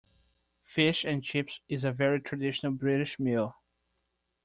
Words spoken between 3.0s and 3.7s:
meal